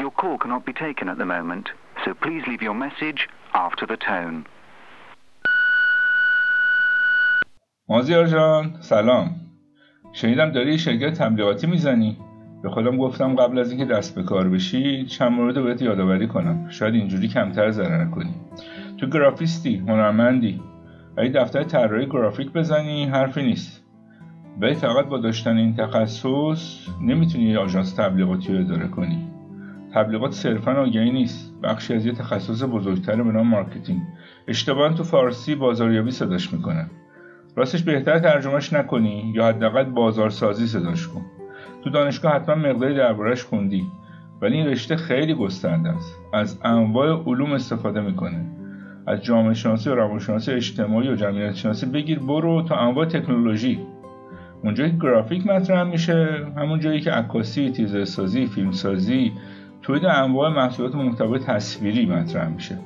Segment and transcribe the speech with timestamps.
[0.00, 1.66] Your call cannot be taken at the moment,
[2.04, 3.20] so please leave your message
[3.66, 4.44] after the tone.
[7.88, 9.30] مازیار جان سلام.
[10.12, 12.18] شنیدم داری شرکت تبلیغاتی می‌زنی.
[12.62, 16.68] به خودم گفتم قبل از اینکه دست به کار بشی چند مورد بهت یادآوری کنم.
[16.68, 18.34] شاید اینجوری کمتر ضرر کنی.
[18.98, 20.62] تو گرافیستی هنرمندی.
[21.18, 23.84] اگه دفتر طراحی گرافیک بزنی حرفی نیست.
[24.60, 29.37] ولی فقط با داشتن این تخصص نمی‌تونی آژانس تبلیغاتی رو اداره کنی.
[29.94, 31.54] تبلیغات صرفا آگهی نیست.
[31.62, 34.00] بخشی از یه تخصص بزرگتر به نام marketing.
[34.48, 36.90] اشتباها تو فارسی بازاریابی صداش می‌کنن.
[37.56, 41.22] راستش بهتر ترجمهش نکنی یا حداقل بازارسازی صداش کن.
[41.84, 43.84] تو دانشگاه حتما مقداری دربارهش خوندی.
[44.42, 46.14] ولی این رشته خیلی گسترده است.
[46.32, 48.46] از انواع علوم استفاده می‌کنه.
[49.06, 53.78] از جامعه شناسی و روانشناسی اجتماعی و جمعیت شناسی بگیر برو تا انواع تکنولوژی.
[54.64, 59.32] اونجایی که گرافیک مطرح میشه همون جایی که عکاسی تیزر سازی فیلم سازی
[59.82, 62.78] تولید انواع محصولات محتوای تصویری مطرح میشه.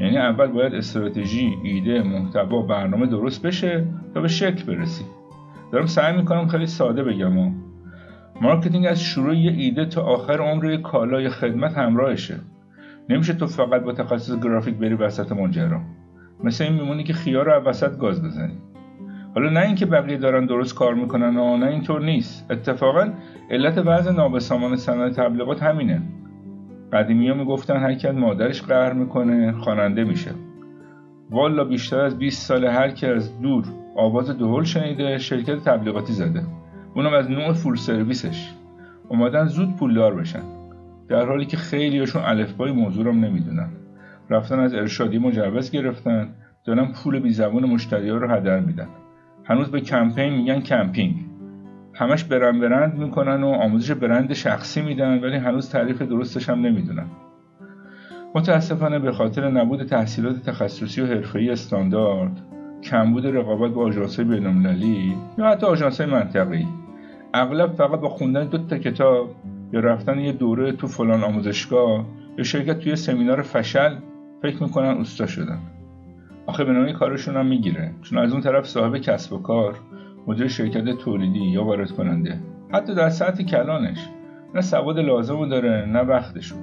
[0.00, 5.04] یعنی اول باید استراتژی ایده محتوا برنامه درست بشه تا به شکل برسی.
[5.72, 7.38] دارم سعی می‌کنم خیلی ساده بگم.
[7.38, 7.50] و
[8.40, 12.36] marketing از شروع یه ایده تا آخر عمر کالا یا خدمت همراهشه.
[13.08, 15.80] نمیشه تو فقط با تخصص گرافیک بری وسط ماجرا.
[16.44, 18.58] مثل این می‌مونه که خیار رو وسط گاز بزنی.
[19.34, 22.50] حالا نه اینکه بقیه دارن درست کار می‌کنن و نه اینطور نیست.
[22.50, 23.08] اتفاقا
[23.50, 26.02] علت وضع نابسامان صنایع تبلیغات همینه.
[26.92, 30.30] قدیمی ها می‌گفتن هر کی مادرش قهر می‌کنه خواننده میشه.
[31.30, 33.64] والا بیشتر از 20 سال هر کی از دور
[33.96, 36.42] آواز دهل شنیده شرکت تبلیغاتی زده.
[36.94, 38.52] اونم از نوع فول سرویسش
[39.08, 40.42] اومدن زود پولدار بشن.
[41.08, 43.68] در حالی که خیلیاشون الفبای موضوع رو نمی‌دونن.
[44.30, 46.28] رفتن از ارشادی مجوز گرفتن.
[46.64, 48.88] دارن پول بی زبون مشتری ها رو هدر میدن.
[49.44, 51.29] هنوز به کمپین میگن کمپینگ.
[52.00, 57.06] همش برند برند می‌کنن و آموزش برند شخصی میدن ولی هنوز تعریف درستش هم نمی‌دونن.
[58.34, 62.40] متاسفانه به خاطر نبود تحصیلات تخصصی و حرفه‌ای استاندارد
[62.82, 66.66] کمبود رقابت با آژانس‌های بین‌المللی یا حتی آژانس‌های منطقه‌ای
[67.34, 69.34] اغلب فقط با خوندن دو تا کتاب
[69.72, 72.06] یا رفتن یه دوره تو فلان آموزشگاه
[72.38, 73.96] یا شرکت توی سمینار فشل
[74.42, 75.58] فکر می‌کنن اوستا شدن.
[76.46, 77.90] آخه به نوعی کارشون هم می‌گیره.
[78.02, 79.74] چون از اون طرف صاحب کسب و کار
[80.26, 82.40] مدیر شرکت تولیدی یا وارد کننده.
[82.72, 84.08] حتی در سطح کلانش.
[84.54, 86.58] نه سواد لازمو داره نه وقتشون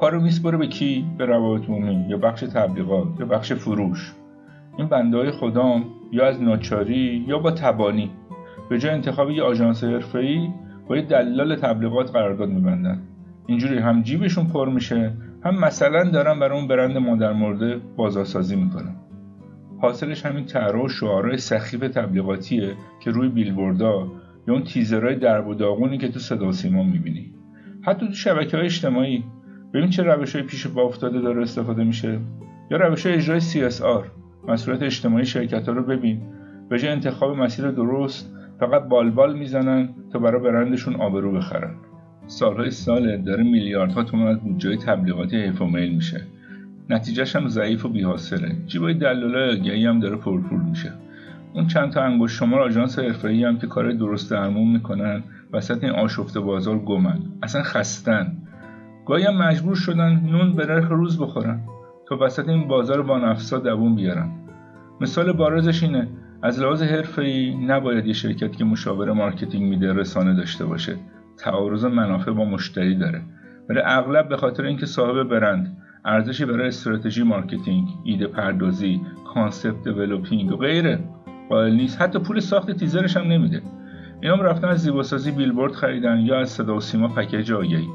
[0.00, 4.14] کارو میسپره به کی؟ به روابط عمومی یا بخش تبلیغات یا بخش فروش.
[4.78, 8.10] این بنده های خدام یا از ناچاری یا با تبانی.
[8.70, 10.48] به جای انتخاب یه آژانس حرفه‌ای
[10.88, 13.02] با یه دلال تبلیغات قرارداد میبندن.
[13.46, 15.12] اینجوری هم جیبشون پر میشه
[15.44, 18.96] هم مثلا دارن برای اون برند مادر مرده بازارسازی می‌کنن.
[19.80, 24.08] حاصلش همین طرح و شعارهای سخیف تبلیغاتیه که روی بیلبوردا
[24.48, 27.34] یا اون تیزرهای درب و داغونی که تو صدا سیما می‌بینی.
[27.82, 29.24] حتی تو شبکه های اجتماعی.
[29.74, 32.18] ببین چه روش های پیش با افتاده داره استفاده میشه.
[32.70, 34.04] یا روش های اجرای CSR
[34.48, 36.20] مسئولیت اجتماعی شرکت ها رو ببین.
[36.68, 38.32] به جای انتخاب مسیر درست.
[38.60, 41.74] فقط بالبال می‌زنن تا برای برندشون آبرو بخرن.
[42.26, 46.20] سالهای ساله داره میلیاردها تومن از بودجه تبلیغاتی حیف میشه.
[46.90, 48.56] نتیجهش هم ضعیف و بیحاصله.
[48.66, 50.92] جیبای دلالای آگهی هم داره پرپول میشه.
[51.52, 55.92] اون چند تا انگشت شمار آژانس حرفه‌ای هم که کار درست درمون می‌کنن وسط این
[55.92, 57.18] آشفته بازار گمن.
[57.42, 58.36] اصلا خستن.
[59.06, 61.60] گاهی هم مجبور شدن نون به نرخ روز بخورن
[62.08, 64.30] تا وسط این بازار با نفسا دووم بیارن.
[65.00, 66.08] مثال بارزش اینه
[66.42, 70.96] از لحاظ حرفه‌ای نباید یه شرکت که مشاور marketing میده رسانه داشته باشه.
[71.38, 73.22] تعارض منافع با مشتری داره.
[73.68, 79.00] ولی اغلب به خاطر اینکه صاحب برند ارزشی برای استراتژی marketing ایده پردازی
[79.34, 80.98] concept developing و غیره.
[81.48, 82.02] قائل نیست.
[82.02, 83.62] حتی پول ساخت تیزرش هم نمیده.
[84.20, 87.88] اینا رفتن از زیباسازی بیلبورد خریدن یا از صدا و سیما پکیج آگهی.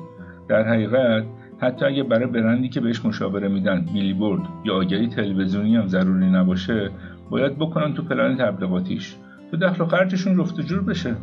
[0.49, 1.23] در حقیقت
[1.59, 6.89] حتی اگه برای برندی که بهش مشاوره میدن بیلبورد یا آگهی تلویزیونی هم ضروری نباشه
[7.29, 9.15] باید بکنن تو پلن تبلیغاتیش.
[9.51, 11.15] تو دخل و خرجشون رفت جور بشه.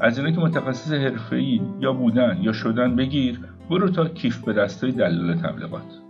[0.00, 3.40] از اینا که متخصص حرفه‌ای یا بودن یا شدن بگیر
[3.70, 6.00] برو تا کیف به دستای دلال تبلیغات.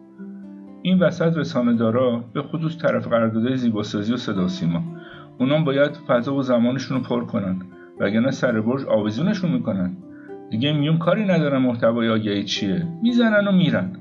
[0.82, 4.82] این وسط رسانه دارا به خصوص طرف قراردادهای زیباسازی و صدا سیما.
[5.38, 7.56] اونام باید فضا و زمانشون رو پر کنن
[8.00, 9.96] وگرنه سر برج آویزونشون می‌کنن.
[10.50, 12.86] دیگه میون کاری ندارن محتوای آگهی چیه.
[13.02, 13.92] می‌زنن و میرن.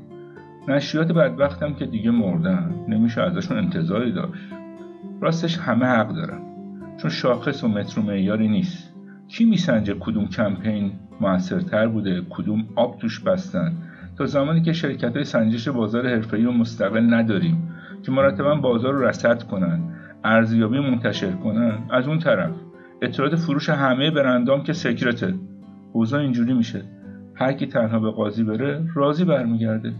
[0.67, 2.75] نشریات بدبختم که دیگه مردن.
[2.87, 4.53] نمیشه ازشون انتظاری داشت.
[5.21, 6.41] راستش همه حق دارن.
[6.97, 8.95] چون شاخص و متر و معیاری نیست.
[9.27, 10.91] کی میسنجه کدوم کمپین
[11.21, 12.21] موثرتر بوده.
[12.29, 13.73] کدوم آب توش بستن؟
[14.17, 17.71] تا زمانی که شرکت های سنجش بازار حرفه‌ای و مستقل نداریم
[18.03, 19.79] که مرتبا بازار رو رصد کنن
[20.23, 21.77] ارزیابی منتشر کنن.
[21.91, 22.51] از اون طرف
[23.01, 25.33] اطلاعات فروش همه برندام که سکرته.
[25.93, 26.83] اوضاع اینجوری میشه.
[27.35, 29.93] هر کی تنها به قاضی بره راضی برمیگرده.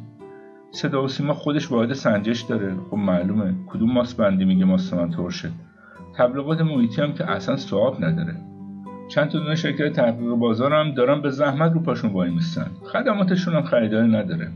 [0.72, 2.76] صدا و سیما خودش واحد سنجش داره.
[2.90, 3.54] خب معلومه.
[3.68, 5.50] کدوم ماست بندی میگه ماست من ترشه.
[6.18, 8.36] تبلیغات محیطی هم که اصلا سواب نداره.
[9.10, 12.68] چند تا دونه شرکت تحقیق بازار هم دارن به زحمت رو پاشون وای میستن.
[12.84, 14.52] خدماتشون هم خریداری نداره.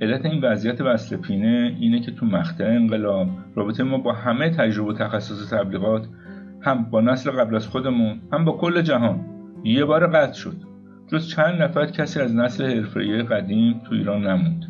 [0.00, 4.90] علت این وضعیت وصل پینه اینه که تو مقطع انقلاب رابطه ما با همه تجربه
[4.90, 6.06] و تخصص تبلیغات
[6.60, 9.20] هم با نسل قبل از خودمون هم با کل جهان
[9.64, 10.56] یه بار قطع شد.
[11.12, 14.64] جز چند نفر کسی از نسل حرفه‌ای قدیم تو ایران نموند.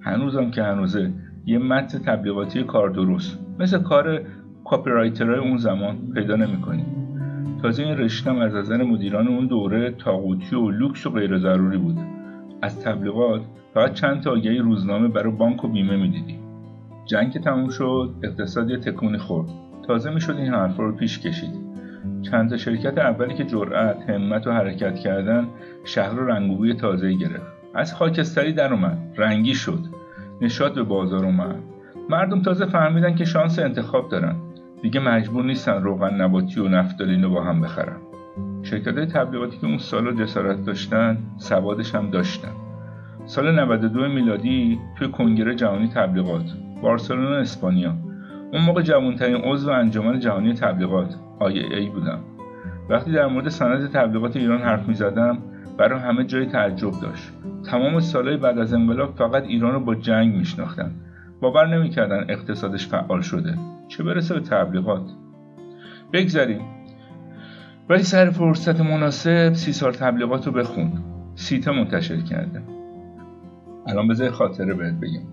[0.00, 1.12] هنوزم که هنوزه
[1.46, 4.22] یه متن تبلیغاتی کار درست مثل کار
[4.64, 7.07] copywriter های اون زمان پیدا نمی‌کنیم.
[7.62, 11.98] تازه این رشتم از نظر مدیران اون دوره طاغوتی و لوکس و غیر ضروری بود.
[12.62, 13.40] از تبلیغات
[13.74, 16.38] فقط چند تا آگهی روزنامه برای بانک و بیمه می‌دیدیم.
[17.06, 19.48] جنگ که تموم شد اقتصاد یه تکونی خورد.
[19.86, 21.68] تازه می‌شد این حرفا رو پیش کشید.
[22.22, 25.48] چند تا شرکت اولی که جرأت همت و حرکت کردن
[25.84, 27.52] شهر رو رنگوبوی تازه گرفت.
[27.74, 28.98] از خاکستری در اومد.
[29.16, 29.80] رنگی شد.
[30.40, 31.56] نشاد به بازار اومد.
[32.10, 34.36] مردم تازه فهمیدن که شانس انتخاب دارن.
[34.82, 37.96] دیگه مجبور نیستن روغن نباتی و نفتالین رو با هم بخرن.
[38.62, 42.52] شرکت تبلیغاتی که اون سال جسارت داشتن سوادش هم داشتن.
[43.26, 47.94] سال 92 میلادی توی کنگره جهانی تبلیغات بارسلونا اسپانیا.
[48.52, 52.18] اون موقع جوانترین عضو انجمن جهانی تبلیغات ای بودم.
[52.88, 55.38] وقتی در مورد صنعت تبلیغات ایران حرف می زدم
[55.78, 57.32] برای همه جای تعجب داشت.
[57.70, 60.90] تمام سالهای بعد از انقلاب فقط ایران رو با جنگ میشناختن.
[61.40, 63.54] باور نمی‌کردن اقتصادش فعال شده.
[63.88, 65.10] چه برسه به تبلیغات؟
[66.12, 66.60] بگذاریم
[67.88, 70.92] ولی سر فرصت مناسب سی سال تبلیغات رو بخون.
[71.34, 72.62] سیتا منتشر کرده
[73.86, 75.26] الان بذار خاطره بهت بگم.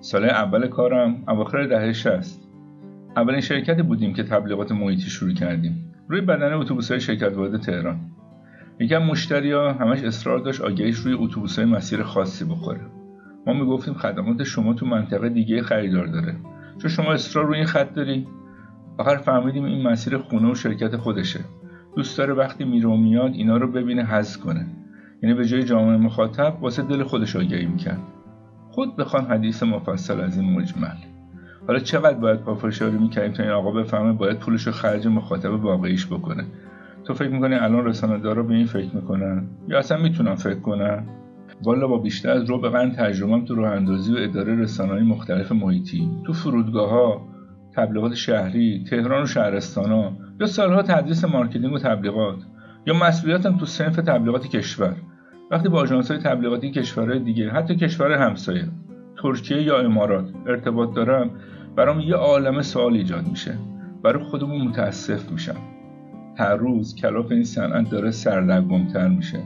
[0.00, 2.40] سال اول کارم اواخر دهه 60
[3.16, 5.94] اولین شرکتی بودیم که تبلیغات محیطی شروع کردیم.
[6.08, 8.00] روی بدن اتوبوس های شرکت وارد تهران.
[8.80, 12.80] یکم مشتریا همش اصرار داشت آگهیش روی اتوبوس های مسیر خاصی بخوره.
[13.46, 16.36] ما می‌گفتیم خدمات شما تو منطقه دیگه خریدار داره.
[16.82, 18.26] چون شما اصرار روی این خط داری
[18.98, 21.40] آخر فهمیدیم این مسیر خونه و شرکت خودشه.
[21.96, 24.66] دوست داره وقتی میره و میاد اینا رو ببینه حذف کنه.
[25.22, 28.00] یعنی به جای جامعه مخاطب واسه دل خودش آگهی می‌کرد.
[28.70, 30.96] خود بخوان حدیث مفصل از این مجمل
[31.66, 36.06] حالا چقدر باید پافشاری می‌کردیم تا این آقا بفهمه باید پولش رو خرج مخاطب واقعیش
[36.06, 36.44] بکنه؟
[37.04, 41.04] تو فکر می‌کنی الان رسانه دارا به این فکر می‌کنن؟ یا اصلا می‌تونن فکر کنن؟
[41.64, 46.32] والا با بیشتر از رو قرن تجربهم تو راه و اداره رسانه‌های مختلف محیطی تو
[46.32, 47.28] فرودگاه ها
[47.76, 52.36] تبلیغات شهری تهران و شهرستان ها با سالها تدریس marketing و تبلیغات
[52.86, 54.96] یا مسئولیتم تو صنف تبلیغات کشور.
[55.50, 58.68] وقتی با آژانس های تبلیغاتی کشورهای دیگه حتی کشور همسایه
[59.22, 61.30] ترکیه یا امارات ارتباط دارم
[61.76, 63.58] برام یه عالم سوال ایجاد میشه.
[64.02, 65.56] برای خودمون متاسف میشم.
[66.38, 69.38] هر روز کلاف این صنعت داره سردرگمتر میشه.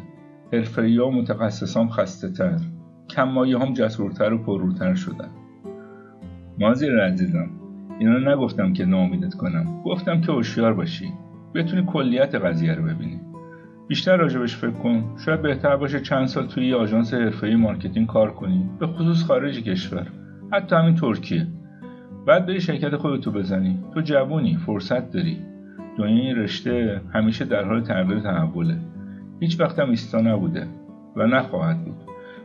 [0.53, 2.57] حرفه‌ای و متخصصان خسته تر
[3.11, 5.29] کم‌مایه‌ها هم جسورتر و پرروتر شدن.
[6.59, 7.51] مازیار عزیزم
[7.99, 9.83] اینا نگفتم که ناامیدت کنم.
[9.83, 11.13] گفتم که هوشیار باشی.
[11.55, 13.21] بتونی کلیت قضیه رو ببینی.
[13.89, 15.05] بیشتر راجبش فکر کن.
[15.25, 18.71] شاید بهتر باشه چند سال توی یه آژانس حرفه‌ای marketing کار کنی.
[18.81, 20.07] به خصوص خارج کشور.
[20.53, 21.47] حتی همین ترکیه.
[22.27, 23.79] بعد بری شرکت خودتو بزنی.
[23.95, 25.39] تو جوونی فرصت داری.
[25.99, 28.77] دنیای رشته همیشه در حال تغییر تحوله.
[29.41, 30.67] هیچ وقت هم ایستا نبوده
[31.17, 31.97] و نخواهد بود.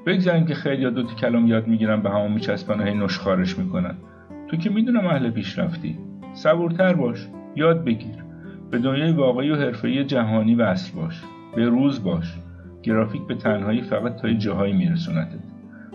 [0.05, 3.95] بگذریم که خیلیا دو تا کلام یاد می‌گیرن به همون میچسبن و هی نشخارش می‌کنن.
[4.47, 5.97] تو که می‌دونم اهل پیشرفتی.
[6.33, 8.15] صبورتر باش یاد بگیر.
[8.71, 11.23] به دنیای واقعی و حرفه‌ای جهانی وصل باش.
[11.55, 12.37] به روز باش.
[12.83, 15.39] گرافیک به تنهایی فقط تا جاهایی میرسونتت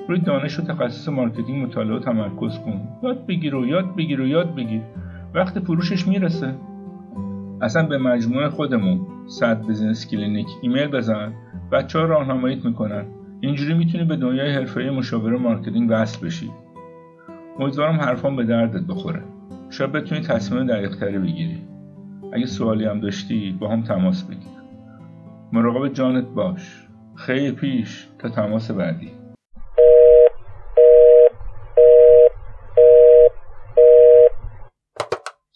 [0.09, 2.88] روی دانش و تخصص marketing مطالعه و تمرکز کن.
[3.03, 4.83] یاد بگیر و یاد بگیر و یاد بگیر.
[5.35, 6.55] وقت فروشش می‌رسه.
[7.62, 11.33] اصلا به مجموعه خودمون صد business clinic ایمیل بزن.
[11.73, 13.04] بچه ها راهنماییت می‌کنن.
[13.40, 16.50] اینجوری می‌تونی به دنیای حرفه مشاور marketing وصل بشی.
[17.59, 19.23] امیدوارم حرفام به دردت بخوره.
[19.71, 21.62] شاید بتونی تصمیم دقیقتری بگیری.
[22.33, 24.56] اگه سوالی هم داشتی باهام تماس بگیر.
[25.52, 26.87] مراقب جانت باش.
[27.14, 29.11] خیلی پیش تا تماس بعدی.